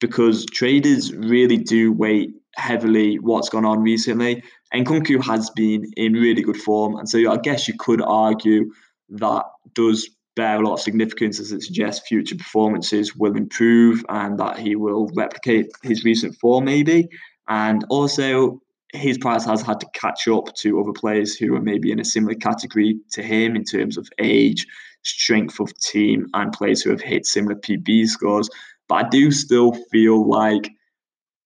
because 0.00 0.46
traders 0.46 1.12
really 1.14 1.56
do 1.56 1.92
weight 1.92 2.34
heavily 2.56 3.18
what's 3.18 3.48
gone 3.48 3.64
on 3.64 3.80
recently. 3.82 4.42
Nkunku 4.74 5.24
has 5.24 5.50
been 5.50 5.84
in 5.96 6.12
really 6.14 6.42
good 6.42 6.56
form. 6.56 6.96
And 6.96 7.08
so 7.08 7.30
I 7.30 7.36
guess 7.36 7.68
you 7.68 7.74
could 7.78 8.02
argue 8.02 8.72
that 9.10 9.44
does 9.74 10.08
bear 10.36 10.60
a 10.60 10.66
lot 10.66 10.74
of 10.74 10.80
significance 10.80 11.40
as 11.40 11.52
it 11.52 11.62
suggests 11.62 12.06
future 12.06 12.36
performances 12.36 13.16
will 13.16 13.36
improve 13.36 14.04
and 14.08 14.38
that 14.38 14.58
he 14.58 14.76
will 14.76 15.10
replicate 15.14 15.66
his 15.82 16.04
recent 16.04 16.34
form 16.36 16.64
maybe. 16.64 17.08
And 17.48 17.84
also 17.90 18.60
his 18.92 19.18
price 19.18 19.44
has 19.44 19.62
had 19.62 19.80
to 19.80 19.86
catch 19.92 20.26
up 20.28 20.54
to 20.54 20.80
other 20.80 20.92
players 20.92 21.36
who 21.36 21.54
are 21.54 21.60
maybe 21.60 21.92
in 21.92 22.00
a 22.00 22.04
similar 22.04 22.34
category 22.34 22.98
to 23.12 23.22
him 23.22 23.56
in 23.56 23.64
terms 23.64 23.96
of 23.96 24.08
age, 24.18 24.66
strength 25.02 25.60
of 25.60 25.76
team, 25.78 26.26
and 26.34 26.52
players 26.52 26.82
who 26.82 26.90
have 26.90 27.00
hit 27.00 27.26
similar 27.26 27.54
PB 27.54 28.06
scores. 28.06 28.48
But 28.90 29.06
I 29.06 29.08
do 29.08 29.30
still 29.30 29.72
feel 29.92 30.28
like 30.28 30.68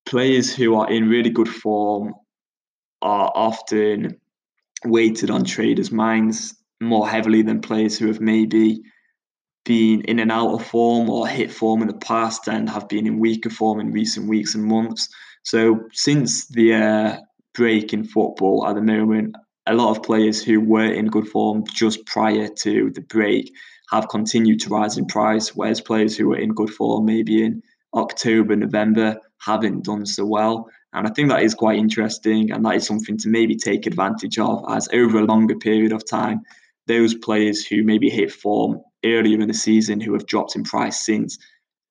players 0.06 0.54
who 0.54 0.76
are 0.76 0.90
in 0.90 1.10
really 1.10 1.28
good 1.28 1.48
form 1.48 2.14
are 3.02 3.30
often 3.34 4.18
weighted 4.86 5.30
on 5.30 5.44
traders' 5.44 5.92
minds 5.92 6.56
more 6.80 7.06
heavily 7.06 7.42
than 7.42 7.60
players 7.60 7.98
who 7.98 8.06
have 8.06 8.20
maybe 8.20 8.80
been 9.66 10.00
in 10.02 10.20
and 10.20 10.32
out 10.32 10.54
of 10.54 10.66
form 10.66 11.10
or 11.10 11.28
hit 11.28 11.52
form 11.52 11.82
in 11.82 11.88
the 11.88 11.94
past 11.98 12.48
and 12.48 12.70
have 12.70 12.88
been 12.88 13.06
in 13.06 13.20
weaker 13.20 13.50
form 13.50 13.78
in 13.78 13.92
recent 13.92 14.26
weeks 14.26 14.54
and 14.54 14.64
months. 14.64 15.10
So 15.42 15.80
since 15.92 16.48
the 16.48 16.74
uh, 16.74 17.16
break 17.52 17.92
in 17.92 18.04
football 18.04 18.66
at 18.66 18.74
the 18.74 18.82
moment, 18.82 19.36
a 19.66 19.74
lot 19.74 19.90
of 19.90 20.02
players 20.02 20.42
who 20.42 20.60
were 20.60 20.92
in 20.92 21.06
good 21.06 21.28
form 21.28 21.64
just 21.72 22.04
prior 22.06 22.48
to 22.48 22.90
the 22.90 23.00
break 23.00 23.52
have 23.90 24.08
continued 24.08 24.60
to 24.60 24.70
rise 24.70 24.98
in 24.98 25.06
price, 25.06 25.54
whereas 25.54 25.80
players 25.80 26.16
who 26.16 26.28
were 26.28 26.38
in 26.38 26.54
good 26.54 26.70
form 26.70 27.04
maybe 27.04 27.44
in 27.44 27.62
October, 27.94 28.56
November 28.56 29.18
haven't 29.38 29.84
done 29.84 30.04
so 30.04 30.24
well. 30.24 30.68
And 30.92 31.06
I 31.06 31.10
think 31.10 31.28
that 31.28 31.42
is 31.42 31.54
quite 31.54 31.78
interesting, 31.78 32.50
and 32.50 32.64
that 32.64 32.76
is 32.76 32.86
something 32.86 33.16
to 33.18 33.28
maybe 33.28 33.56
take 33.56 33.86
advantage 33.86 34.38
of 34.38 34.64
as 34.68 34.88
over 34.92 35.18
a 35.18 35.24
longer 35.24 35.56
period 35.56 35.92
of 35.92 36.08
time, 36.08 36.40
those 36.86 37.14
players 37.14 37.66
who 37.66 37.82
maybe 37.82 38.10
hit 38.10 38.32
form 38.32 38.80
earlier 39.04 39.40
in 39.40 39.48
the 39.48 39.54
season 39.54 40.00
who 40.00 40.12
have 40.12 40.26
dropped 40.26 40.56
in 40.56 40.62
price 40.62 41.04
since 41.04 41.38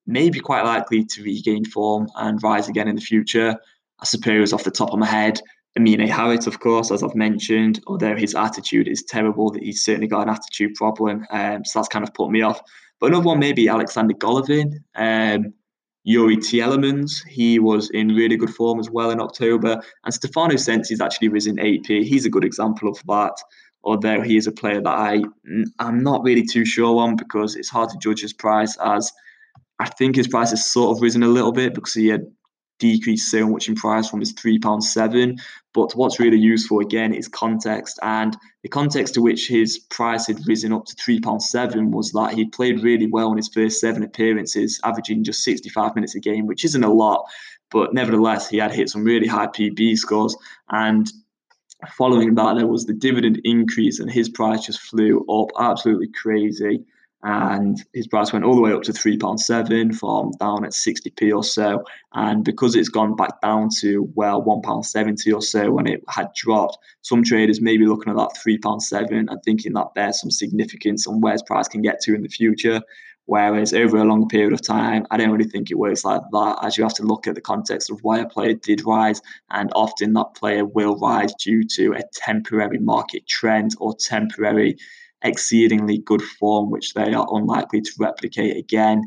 may 0.06 0.30
be 0.30 0.39
quite 0.39 0.63
likely 0.63 1.06
to 1.06 1.24
regain 1.24 1.65
form 1.65 2.08
and 2.15 2.42
rise 2.44 2.70
again 2.70 2.88
in 2.88 2.96
the 2.96 3.01
future. 3.01 3.56
I 4.00 4.06
suppose 4.06 4.51
off 4.53 4.63
the 4.63 4.72
top 4.72 4.92
of 4.92 5.00
my 5.00 5.06
head, 5.06 5.39
Amine 5.75 6.08
Harit, 6.08 6.46
of 6.46 6.60
course, 6.60 6.92
as 6.92 7.01
I've 7.01 7.15
mentioned, 7.15 7.82
although 7.88 8.15
his 8.15 8.36
attitude 8.36 8.88
is 8.88 9.03
terrible, 9.03 9.50
that 9.51 9.63
he's 9.63 9.84
certainly 9.84 10.08
got 10.08 10.27
an 10.27 10.30
attitude 10.30 10.75
problem. 10.75 11.25
Um, 11.32 11.65
so 11.65 11.80
that's 11.80 11.88
kind 11.88 12.03
of 12.03 12.13
put 12.13 12.30
me 12.30 12.42
off. 12.42 12.62
But 13.00 13.08
another 13.08 13.25
one, 13.25 13.39
maybe 13.39 13.68
Alexander 13.68 14.13
Golovin, 14.13 14.75
um, 14.96 15.53
Youri 16.08 16.38
Tielemans. 16.38 17.25
He 17.27 17.60
was 17.60 17.89
in 17.89 18.10
really 18.10 18.38
good 18.38 18.53
form 18.53 18.80
as 18.80 18.89
well 18.89 19.10
in 19.10 19.22
October. 19.22 19.82
And 20.03 20.13
Stefano 20.13 20.56
Sensi's 20.56 21.01
actually 21.01 21.30
risen 21.30 21.58
8p. 21.58 22.03
He's 22.03 22.25
a 22.25 22.30
good 22.30 22.44
example 22.44 22.89
of 22.89 23.01
that. 23.08 23.36
Although 23.86 24.22
he 24.22 24.38
is 24.38 24.48
a 24.48 24.51
player 24.51 24.82
that 24.82 24.89
I 24.89 25.24
I'm 25.80 26.03
not 26.03 26.24
really 26.24 26.46
too 26.46 26.63
sure 26.65 27.01
on 27.01 27.18
because 27.18 27.56
it's 27.56 27.70
hard 27.70 27.89
to 27.89 27.98
judge 27.98 28.22
his 28.22 28.32
price 28.32 28.77
as 28.77 29.12
I 29.80 29.89
think 29.89 30.15
his 30.15 30.27
price 30.27 30.51
has 30.51 30.65
sort 30.65 30.96
of 30.96 31.01
risen 31.01 31.22
a 31.22 31.27
little 31.27 31.51
bit 31.51 31.74
because 31.74 31.94
he 31.94 32.08
had 32.08 32.25
decreased 32.80 33.32
so 33.32 33.48
much 33.48 33.68
in 33.68 33.75
price 33.75 34.10
from 34.10 34.20
his 34.20 34.34
£3.7. 34.34 35.39
But 35.74 35.94
what's 35.94 36.20
really 36.20 36.38
useful 36.38 36.80
again 36.80 37.13
is 37.13 37.27
context. 37.27 38.00
And 38.01 38.38
the 38.62 38.70
context 38.70 39.15
to 39.15 39.22
which 39.22 39.48
his 39.48 39.80
price 39.89 40.27
had 40.27 40.46
risen 40.48 40.74
up 40.74 40.86
to 40.86 40.96
£3.7 40.96 41.92
was 41.92 42.12
that 42.12 42.34
he 42.34 42.46
played 42.46 42.84
really 42.84 43.08
well 43.08 43.32
in 43.32 43.38
his 43.38 43.50
first 43.50 43.80
seven 43.80 44.03
appearances, 44.03 44.80
averaging 44.84 45.24
just 45.24 45.44
65 45.44 45.96
minutes 45.96 46.15
a 46.15 46.20
game, 46.20 46.46
which 46.46 46.65
isn't 46.65 46.84
a 46.84 46.94
lot. 46.94 47.25
But 47.72 47.94
nevertheless, 47.94 48.50
he 48.50 48.58
had 48.58 48.72
hit 48.72 48.89
some 48.89 49.03
really 49.03 49.27
high 49.27 49.48
PB 49.48 49.98
scores. 49.98 50.36
And 50.70 51.12
following 51.98 52.36
that, 52.36 52.56
there 52.56 52.68
was 52.68 52.86
the 52.86 52.94
dividend 52.94 53.42
increase, 53.44 54.00
and 54.00 54.12
his 54.12 54.30
price 54.30 54.65
just 54.65 54.82
flew 54.82 55.25
up 55.27 55.50
absolutely 55.60 56.10
crazy 56.10 56.86
and 57.24 57.82
his 57.94 58.08
price 58.08 58.34
went 58.34 58.44
all 58.44 58.56
the 58.56 58.62
way 58.62 58.74
up 58.74 58.84
to 58.84 58.94
three 58.94 59.18
pound 59.18 59.39
seven 59.39 59.94
from 59.94 60.32
down 60.39 60.65
at 60.65 60.74
sixty 60.74 61.10
p 61.10 61.32
or 61.32 61.44
so. 61.44 61.84
And 62.13 62.44
because 62.44 62.75
it's 62.75 62.89
gone 62.89 63.15
back 63.15 63.42
down 63.42 63.70
to 63.80 64.12
well 64.13 64.42
one 64.42 64.62
pound 64.62 64.86
seventy 64.86 65.32
or 65.32 65.42
so 65.42 65.72
when 65.72 65.88
it 65.88 66.03
had 66.10 66.34
dropped, 66.36 66.77
some 67.01 67.24
traders 67.24 67.62
may 67.62 67.77
be 67.77 67.86
looking 67.86 68.12
at 68.12 68.18
that 68.18 68.38
three 68.42 68.58
pound 68.58 68.84
seven 68.84 69.30
and 69.30 69.42
thinking 69.44 69.74
that 69.74 69.88
there's 69.96 70.20
some 70.20 70.32
significance 70.32 71.08
on 71.08 71.22
where 71.22 71.32
his 71.32 71.44
price 71.44 71.68
can 71.68 71.82
get 71.82 72.01
to 72.01 72.13
in 72.13 72.24
the 72.24 72.30
future. 72.30 72.82
Whereas 73.25 73.74
over 73.74 73.96
a 73.96 74.03
long 74.03 74.27
period 74.27 74.51
of 74.51 74.62
time, 74.62 75.08
I 75.10 75.15
don't 75.15 75.32
really 75.32 75.50
think 75.50 75.72
it 75.72 75.77
works 75.77 76.03
like 76.03 76.20
that, 76.34 76.60
as 76.62 76.77
you 76.77 76.84
have 76.84 76.94
to 76.96 77.03
look 77.03 77.25
at 77.25 77.36
the 77.36 77.42
context 77.42 77.89
of 77.89 78.00
why 78.01 78.20
a 78.20 78.27
player 78.27 78.53
did 78.53 78.86
rise, 78.86 79.22
and 79.50 79.72
often 79.75 80.12
that 80.12 80.36
player 80.36 80.65
will 80.65 80.98
rise 80.98 81.34
due 81.36 81.63
to 81.75 81.94
a 81.94 82.03
temporary 82.13 82.80
market 82.80 83.25
trend 83.25 83.77
or 83.80 83.96
temporary 83.96 84.75
exceedingly 85.24 86.00
good 86.00 86.22
form, 86.22 86.70
which 86.70 86.94
they 86.94 87.13
are 87.13 87.27
unlikely 87.32 87.82
to 87.82 87.92
replicate 88.00 88.58
again 88.58 89.03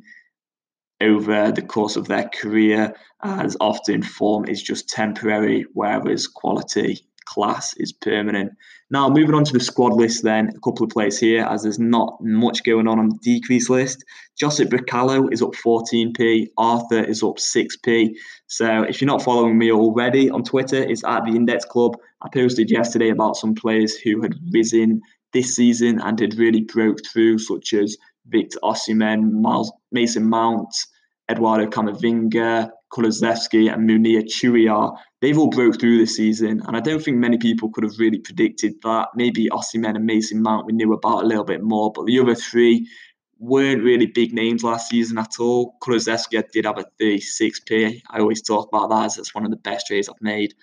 over 1.01 1.53
the 1.53 1.63
course 1.63 1.97
of 1.97 2.09
their 2.09 2.29
career, 2.29 2.95
as 3.23 3.57
often 3.61 4.03
form 4.03 4.47
is 4.47 4.63
just 4.63 4.89
temporary, 4.89 5.67
whereas 5.75 6.27
quality 6.27 7.01
class 7.27 7.75
is 7.77 7.93
permanent. 7.93 8.53
Now, 8.89 9.09
moving 9.09 9.35
on 9.35 9.45
to 9.45 9.53
the 9.53 9.61
squad 9.61 9.95
list, 9.95 10.23
then 10.23 10.49
a 10.49 10.61
couple 10.61 10.85
of 10.85 10.91
players 10.91 11.19
here, 11.19 11.45
as 11.45 11.65
there's 11.65 11.79
not 11.79 12.19
much 12.21 12.63
going 12.63 12.87
on 12.87 13.01
on 13.01 13.09
the 13.09 13.19
decrease 13.21 13.69
list. 13.69 14.05
Josip 14.39 14.71
Brekalo 14.71 15.33
is 15.33 15.43
up 15.43 15.55
14p, 15.55 16.49
Arthur 16.57 17.03
is 17.03 17.23
up 17.23 17.37
6p. 17.37 18.15
So, 18.47 18.83
if 18.83 19.01
you're 19.01 19.07
not 19.07 19.23
following 19.23 19.59
me 19.59 19.73
already 19.73 20.31
on 20.31 20.45
Twitter, 20.45 20.77
it's 20.77 21.05
at 21.05 21.25
the 21.25 21.33
Index 21.33 21.65
Club. 21.65 21.97
I 22.23 22.29
posted 22.33 22.71
yesterday 22.71 23.11
about 23.11 23.37
some 23.37 23.55
players 23.55 23.97
who 23.97 24.23
had 24.23 24.37
risen 24.53 25.03
this 25.33 25.55
season 25.55 26.01
and 26.01 26.17
did 26.17 26.39
really 26.39 26.63
broke 26.63 26.99
through, 27.07 27.39
such 27.39 27.73
as 27.75 27.97
Victor 28.27 28.59
Osimhen, 28.63 29.33
Miles, 29.33 29.73
Mason 29.93 30.29
Mount, 30.29 30.75
Eduardo 31.31 31.67
Camavinga, 31.67 32.71
Kulusevski, 32.93 33.73
and 33.73 33.89
Mounir 33.89 34.25
Chouiar. 34.25 34.97
They've 35.21 35.39
all 35.39 35.51
broke 35.51 35.81
through 35.81 35.99
this 35.99 36.17
season, 36.17 36.63
and 36.67 36.77
I 36.77 36.81
don't 36.81 37.03
think 37.03 37.17
many 37.17 37.39
people 37.39 37.71
could 37.71 37.85
have 37.85 37.99
really 37.99 38.19
predicted 38.19 38.75
that. 38.83 39.09
Maybe 39.15 39.49
Osimhen 39.51 39.97
and 39.97 40.07
Mason 40.07 40.43
Mount 40.43 40.67
we 40.67 40.73
knew 40.73 40.93
about 40.93 41.25
a 41.25 41.27
little 41.27 41.45
bit 41.45 41.63
more, 41.63 41.93
but 41.93 42.07
the 42.07 42.19
other 42.21 42.35
three 42.35 42.89
weren't 43.39 43.83
really 43.83 44.07
big 44.07 44.33
names 44.33 44.63
last 44.63 44.89
season 44.89 45.19
at 45.19 45.35
all. 45.39 45.77
Kulusevski 45.83 46.43
did 46.53 46.65
have 46.65 46.79
a 46.79 46.87
36p. 47.01 48.01
I 48.09 48.19
always 48.19 48.43
talk 48.43 48.69
about 48.69 48.89
that 48.91 49.07
as 49.07 49.19
it's 49.19 49.35
one 49.35 49.45
of 49.45 49.51
the 49.51 49.57
best 49.59 49.87
trades 49.87 50.09
I've 50.09 50.15
made. 50.21 50.55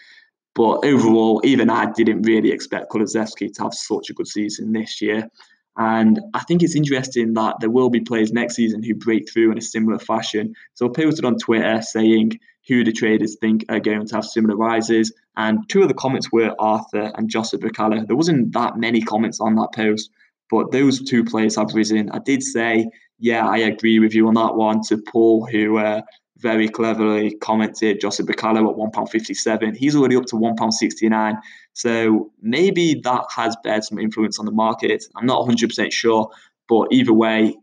But 0.55 0.86
overall, 0.86 1.41
even 1.43 1.69
I 1.69 1.91
didn't 1.91 2.22
really 2.24 2.51
expect 2.51 2.91
Kulusevski 2.91 3.53
to 3.53 3.63
have 3.63 3.74
such 3.74 4.10
a 4.10 4.13
good 4.13 4.27
season 4.27 4.72
this 4.72 5.01
year. 5.01 5.29
And 5.77 6.19
I 6.36 6.41
think 6.41 6.62
it's 6.62 6.75
interesting 6.75 7.33
that 7.33 7.55
there 7.60 7.72
will 7.72 7.89
be 7.89 8.01
players 8.01 8.31
next 8.31 8.55
season 8.55 8.83
who 8.83 8.93
break 8.93 9.31
through 9.31 9.51
in 9.51 9.57
a 9.57 9.62
similar 9.62 9.98
fashion. 9.98 10.53
So 10.75 10.86
I 10.86 10.89
posted 10.89 11.25
on 11.25 11.38
Twitter 11.38 11.81
saying 11.81 12.39
who 12.67 12.83
the 12.83 12.91
traders 12.91 13.38
think 13.41 13.65
are 13.69 13.79
going 13.79 14.05
to 14.05 14.15
have 14.15 14.25
similar 14.25 14.55
rises. 14.55 15.12
And 15.36 15.67
two 15.69 15.81
of 15.81 15.88
the 15.88 15.95
comments 15.95 16.31
were 16.31 16.55
Arthur 16.60 17.12
and 17.15 17.29
Josip 17.29 17.62
Brekalo. 17.62 18.05
There 18.05 18.15
wasn't 18.15 18.53
that 18.53 18.77
many 18.77 19.01
comments 19.01 19.39
on 19.39 19.55
that 19.55 19.69
post, 19.75 20.12
but 20.51 20.72
those 20.72 21.01
two 21.01 21.24
players 21.24 21.55
have 21.55 21.74
risen. 21.74 22.12
I 22.12 22.19
did 22.19 22.43
say, 22.43 22.88
yeah, 23.17 23.48
I 23.48 23.57
agree 23.57 24.00
with 24.00 24.13
you 24.13 24.27
on 24.27 24.36
that 24.36 24.55
one 24.55 24.81
to 24.89 24.98
Paul, 25.12 25.48
who 25.48 25.77
uh, 25.77 26.01
very 26.43 26.69
cleverly 26.69 27.35
commented 27.38 28.00
Josip 28.00 28.27
Brekalo 28.27 28.69
at 28.69 28.93
£1.57. 28.93 29.75
He's 29.75 29.95
already 29.95 30.17
up 30.17 30.25
to 30.25 30.35
£1.69. 30.35 31.39
So 31.73 32.31
maybe 32.41 33.01
that 33.03 33.23
has 33.35 33.55
bear 33.63 33.81
some 33.81 33.97
influence 33.97 34.38
on 34.38 34.45
the 34.45 34.51
market. 34.51 35.05
I'm 35.15 35.25
not 35.25 35.47
100% 35.47 35.91
sure. 35.91 36.29
But 36.69 36.89
either 36.91 37.13
way, 37.13 37.55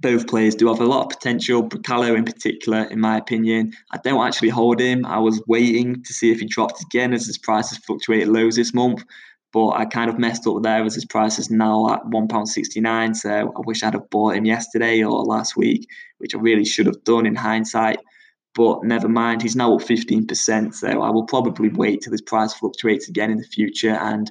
both 0.00 0.26
players 0.26 0.54
do 0.54 0.68
have 0.68 0.80
a 0.80 0.86
lot 0.86 1.02
of 1.02 1.08
potential. 1.10 1.68
Brekalo, 1.68 2.16
in 2.16 2.24
particular, 2.24 2.84
in 2.84 3.00
my 3.00 3.18
opinion, 3.18 3.72
I 3.90 3.98
don't 3.98 4.26
actually 4.26 4.48
hold 4.48 4.80
him. 4.80 5.04
I 5.04 5.18
was 5.18 5.42
waiting 5.46 6.02
to 6.04 6.12
see 6.14 6.30
if 6.30 6.40
he 6.40 6.46
dropped 6.46 6.80
again 6.82 7.12
as 7.12 7.26
his 7.26 7.36
price 7.36 7.68
has 7.70 7.78
fluctuated 7.78 8.28
lows 8.28 8.56
this 8.56 8.72
month, 8.72 9.04
but 9.52 9.70
I 9.70 9.84
kind 9.84 10.08
of 10.10 10.18
messed 10.18 10.46
up 10.46 10.62
there 10.62 10.82
as 10.82 10.94
his 10.94 11.04
price 11.04 11.38
is 11.38 11.50
now 11.50 11.92
at 11.92 12.04
£1.69. 12.04 13.16
So 13.16 13.30
I 13.30 13.60
wish 13.66 13.82
I'd 13.82 13.92
have 13.94 14.08
bought 14.08 14.36
him 14.36 14.46
yesterday 14.46 15.02
or 15.04 15.22
last 15.22 15.56
week, 15.56 15.88
which 16.18 16.34
I 16.34 16.38
really 16.38 16.64
should 16.64 16.86
have 16.86 17.04
done 17.04 17.26
in 17.26 17.34
hindsight. 17.34 17.98
But 18.54 18.84
never 18.84 19.08
mind, 19.08 19.42
he's 19.42 19.56
now 19.56 19.74
up 19.74 19.82
15%. 19.82 20.74
So 20.74 21.02
I 21.02 21.10
will 21.10 21.24
probably 21.24 21.68
wait 21.68 22.02
till 22.02 22.12
his 22.12 22.22
price 22.22 22.54
fluctuates 22.54 23.08
again 23.08 23.30
in 23.30 23.38
the 23.38 23.44
future 23.44 23.96
and 24.00 24.30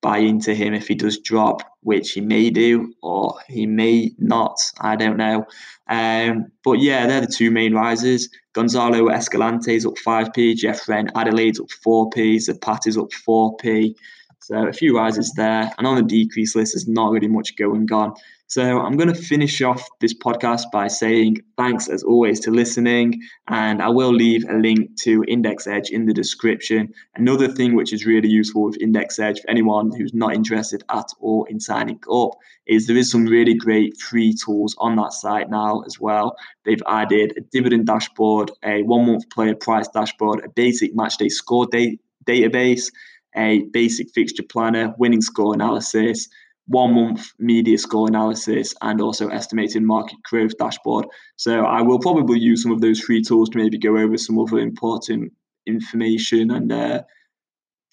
buy 0.00 0.18
into 0.18 0.54
him 0.54 0.74
if 0.74 0.88
he 0.88 0.94
does 0.94 1.18
drop, 1.20 1.62
which 1.82 2.12
he 2.12 2.20
may 2.20 2.50
do 2.50 2.92
or 3.02 3.36
he 3.48 3.66
may 3.66 4.12
not. 4.18 4.58
I 4.80 4.96
don't 4.96 5.16
know. 5.16 5.46
Um, 5.88 6.50
but 6.64 6.80
yeah, 6.80 7.06
they're 7.06 7.20
the 7.20 7.26
two 7.26 7.50
main 7.50 7.74
risers. 7.74 8.28
Gonzalo 8.52 9.08
Escalante 9.08 9.74
is 9.74 9.86
up 9.86 9.94
5p, 10.04 10.56
Jeff 10.56 10.88
Reine-Adelaide's 10.88 11.60
up 11.60 11.68
4p, 11.86 12.40
Zapata's 12.40 12.98
up 12.98 13.10
4p. 13.10 13.94
So 14.42 14.66
a 14.66 14.72
few 14.72 14.96
rises 14.96 15.32
there. 15.36 15.70
And 15.78 15.86
on 15.86 15.96
the 15.96 16.02
decrease 16.02 16.56
list, 16.56 16.74
there's 16.74 16.88
not 16.88 17.12
really 17.12 17.28
much 17.28 17.56
going 17.56 17.90
on. 17.92 18.14
So 18.48 18.80
I'm 18.80 18.98
going 18.98 19.08
to 19.08 19.14
finish 19.14 19.62
off 19.62 19.88
this 20.00 20.12
podcast 20.12 20.64
by 20.70 20.88
saying 20.88 21.38
thanks 21.56 21.88
as 21.88 22.02
always 22.02 22.38
to 22.40 22.50
listening. 22.50 23.22
And 23.48 23.80
I 23.80 23.88
will 23.88 24.12
leave 24.12 24.44
a 24.46 24.54
link 24.54 25.00
to 25.02 25.24
Index 25.26 25.66
Edge 25.66 25.88
in 25.90 26.04
the 26.06 26.12
description. 26.12 26.92
Another 27.14 27.48
thing 27.48 27.74
which 27.74 27.92
is 27.94 28.04
really 28.04 28.28
useful 28.28 28.64
with 28.64 28.82
Index 28.82 29.18
Edge 29.18 29.40
for 29.40 29.48
anyone 29.48 29.90
who's 29.96 30.12
not 30.12 30.34
interested 30.34 30.82
at 30.90 31.08
all 31.20 31.44
in 31.44 31.60
signing 31.60 32.00
up 32.12 32.32
is 32.66 32.86
there 32.86 32.96
is 32.96 33.10
some 33.10 33.24
really 33.24 33.54
great 33.54 33.96
free 33.98 34.34
tools 34.34 34.74
on 34.78 34.96
that 34.96 35.12
site 35.12 35.48
now 35.48 35.80
as 35.86 35.98
well. 35.98 36.36
They've 36.64 36.82
added 36.86 37.34
a 37.38 37.40
dividend 37.40 37.86
dashboard, 37.86 38.50
a 38.64 38.82
one 38.82 39.06
month 39.06 39.30
player 39.30 39.54
price 39.54 39.88
dashboard, 39.88 40.44
a 40.44 40.48
basic 40.48 40.94
match 40.94 41.16
day 41.16 41.28
score 41.28 41.66
date 41.66 42.00
database 42.26 42.90
a 43.36 43.62
basic 43.72 44.10
fixture 44.10 44.42
planner, 44.42 44.94
winning 44.98 45.22
score 45.22 45.54
analysis, 45.54 46.28
one 46.66 46.94
month 46.94 47.32
media 47.38 47.78
score 47.78 48.08
analysis, 48.08 48.74
and 48.82 49.00
also 49.00 49.28
estimated 49.28 49.82
market 49.82 50.18
growth 50.24 50.56
dashboard. 50.58 51.06
So 51.36 51.64
I 51.64 51.82
will 51.82 51.98
probably 51.98 52.38
use 52.38 52.62
some 52.62 52.72
of 52.72 52.80
those 52.80 53.00
free 53.00 53.22
tools 53.22 53.48
to 53.50 53.58
maybe 53.58 53.78
go 53.78 53.96
over 53.96 54.16
some 54.16 54.38
other 54.38 54.58
important 54.58 55.32
information 55.66 56.50
and 56.50 56.72
uh, 56.72 57.02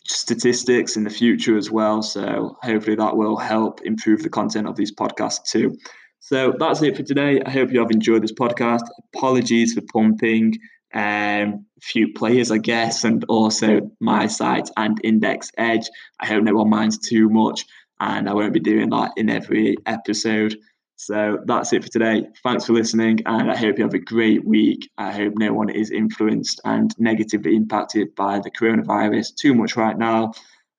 statistics 0.05 0.97
in 0.97 1.03
the 1.03 1.09
future 1.09 1.57
as 1.57 1.69
well. 1.69 2.01
So 2.01 2.57
hopefully 2.61 2.95
that 2.95 3.15
will 3.15 3.37
help 3.37 3.81
improve 3.83 4.23
the 4.23 4.29
content 4.29 4.67
of 4.67 4.75
these 4.75 4.93
podcasts 4.93 5.43
too. 5.49 5.75
So 6.19 6.53
that's 6.59 6.81
it 6.81 6.97
for 6.97 7.03
today. 7.03 7.41
I 7.45 7.49
hope 7.49 7.71
you 7.71 7.79
have 7.79 7.91
enjoyed 7.91 8.23
this 8.23 8.33
podcast. 8.33 8.81
Apologies 9.13 9.73
for 9.73 9.81
pumping 9.93 10.57
um, 10.93 11.65
few 11.81 12.13
players, 12.13 12.51
I 12.51 12.57
guess, 12.57 13.03
and 13.03 13.23
also 13.25 13.91
my 13.99 14.27
site 14.27 14.69
and 14.77 14.99
Index 15.03 15.51
Edge. 15.57 15.87
I 16.19 16.25
hope 16.25 16.43
no 16.43 16.55
one 16.55 16.69
minds 16.69 16.97
too 16.97 17.29
much, 17.29 17.65
and 17.99 18.29
I 18.29 18.33
won't 18.33 18.53
be 18.53 18.59
doing 18.59 18.89
that 18.89 19.11
in 19.17 19.29
every 19.29 19.75
episode. 19.85 20.55
So 20.95 21.39
that's 21.45 21.71
it 21.71 21.83
for 21.83 21.89
today. 21.89 22.27
Thanks 22.43 22.65
for 22.65 22.73
listening, 22.73 23.21
and 23.25 23.49
I 23.49 23.55
hope 23.55 23.77
you 23.77 23.85
have 23.85 23.93
a 23.93 23.99
great 23.99 24.43
week. 24.45 24.89
I 24.97 25.11
hope 25.11 25.33
no 25.37 25.53
one 25.53 25.69
is 25.69 25.91
influenced 25.91 26.59
and 26.65 26.93
negatively 26.99 27.55
impacted 27.55 28.13
by 28.15 28.39
the 28.39 28.51
coronavirus 28.51 29.35
too 29.35 29.53
much 29.53 29.77
right 29.77 29.97
now. 29.97 30.33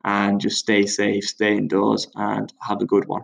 And 0.05 0.41
just 0.41 0.59
stay 0.59 0.87
safe, 0.87 1.25
stay 1.25 1.57
indoors, 1.57 2.07
and 2.15 2.53
have 2.61 2.83
a 2.83 2.87
good 2.87 3.07
one. 3.07 3.23